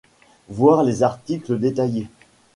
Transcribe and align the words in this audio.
Voir 0.49 0.83
les 0.83 1.03
articles 1.03 1.59
détaillés. 1.59 2.07